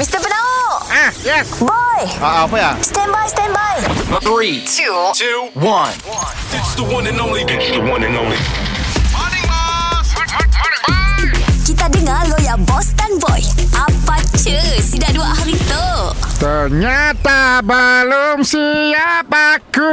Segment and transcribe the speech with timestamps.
[0.00, 0.16] Mr.
[0.16, 1.60] Penau Ah, yes.
[1.60, 2.72] Boy Ah, apa ya?
[2.80, 3.76] Stand by, stand by
[4.24, 5.92] Three, two, two, one.
[6.56, 7.44] It's the one and only.
[7.44, 8.40] It's the one and only.
[11.68, 13.44] Kita dengar lo ya Boss dan Boy
[13.76, 15.86] Apa cu Si dah dua hari tu
[16.40, 19.92] Ternyata belum siap aku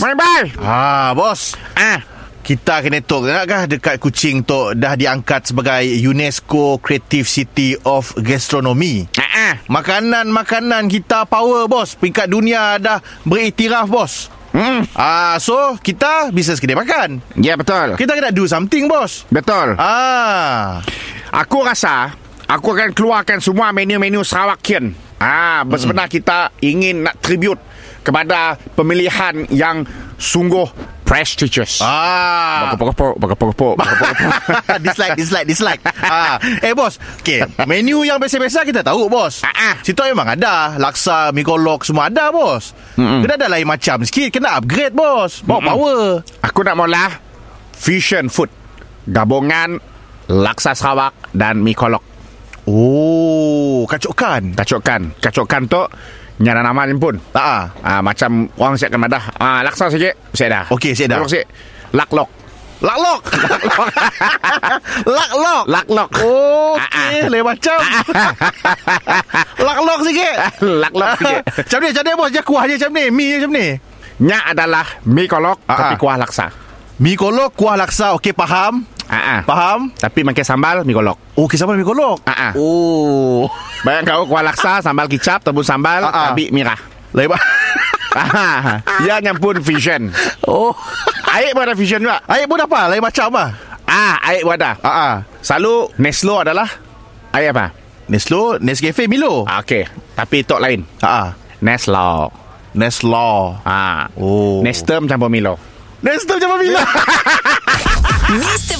[0.00, 2.00] Morning bye Ah bos Ah
[2.40, 9.06] kita kena talk kah dekat Kuching tu dah diangkat sebagai UNESCO Creative City of Gastronomy.
[9.20, 11.94] Ah, makanan-makanan kita power bos.
[12.00, 14.32] Peringkat dunia dah beriktiraf bos.
[14.56, 14.82] Hmm.
[14.96, 17.20] Ah, so kita bisnes kedai makan.
[17.38, 19.28] Ya betul Kita kena do something bos.
[19.28, 20.80] Betul Ah.
[21.30, 22.16] Aku rasa
[22.50, 27.60] Aku akan keluarkan semua menu-menu Sarawakian Ah, Sebenarnya kita ingin nak tribute
[28.00, 29.84] Kepada pemilihan yang
[30.16, 30.64] sungguh
[31.04, 32.72] prestigious Ah.
[32.72, 33.74] Bakapok, bakapok, bakapok
[34.78, 35.82] dislike, dislike, dislike.
[36.00, 36.38] ah.
[36.62, 37.42] Eh bos, okay.
[37.66, 39.42] menu yang biasa-biasa kita tahu bos.
[39.42, 39.74] Ah, ah.
[39.82, 40.78] Situ memang ada.
[40.78, 42.70] Laksa, mie kolok semua ada bos.
[42.94, 43.26] Mm-mm.
[43.26, 44.30] Kena ada lain macam sikit.
[44.30, 45.42] Kena upgrade bos.
[45.42, 45.68] Bawa Mm-mm.
[45.68, 46.02] power.
[46.46, 47.04] Aku nak mula
[47.74, 48.52] Fusion food
[49.04, 49.80] Gabungan
[50.28, 52.04] Laksa Sarawak Dan mie kolok
[52.68, 53.29] Oh,
[53.90, 54.54] kacukkan.
[54.54, 55.82] Kacukkan Kacukkan tu
[56.38, 57.68] Nyana nama ni pun Ah.
[57.82, 61.18] ah, Macam orang siapkan madah ah, Laksa sikit Siap dah Okey, siap dah.
[61.18, 61.46] Kolok sikit
[61.90, 62.30] Laklok
[62.80, 63.20] Laklok.
[65.20, 65.64] Laklok.
[65.68, 67.20] Laklok Oh, Ah, okey.
[67.20, 67.28] ah.
[67.28, 67.76] Lain macam.
[69.68, 70.34] Laklok sikit.
[70.64, 72.28] Laklok sikit macam ni, macam ni bos.
[72.32, 73.04] Dia kuah je macam ni.
[73.12, 73.66] Mie je macam ni.
[74.20, 75.98] Nya adalah mie kolok Ah, Tapi ah.
[76.00, 76.46] kuah laksa
[77.00, 78.16] Mie kolok, kuah laksa.
[78.16, 78.88] Okey, faham.
[79.10, 79.40] Ah, ah.
[79.42, 79.90] Faham?
[79.92, 82.22] Tapi makan sambal mie kolok Oh, kisah mie kolok.
[82.22, 82.52] Ah, ah.
[82.54, 83.50] Oh.
[83.82, 86.38] Bayang kau kuah laksa Sambal kicap Tebus sambal Ah, ah.
[86.48, 86.78] Merah
[87.10, 87.42] Lain ba-
[88.10, 90.10] Ah, Ya nyampun fusion
[90.42, 90.70] Oh.
[91.28, 92.86] Air pun ada fusion juga Air pun apa?
[92.86, 93.44] Lain macam apa?
[93.84, 95.14] Ah, air pun ada Ah, ah.
[95.40, 96.70] Selalu Neslo adalah
[97.30, 97.74] Air apa?
[98.06, 99.42] Neslo, Nescafe, Milo.
[99.44, 101.28] Ah, Okey Tapi tok lain Ah, ah.
[101.58, 102.30] Neslo
[102.70, 103.58] Neslo.
[103.62, 104.06] ah.
[104.14, 104.62] Oh.
[104.62, 105.58] Nestem campur Milo
[106.00, 106.80] Neslo macam Milo.
[108.30, 108.78] Mr.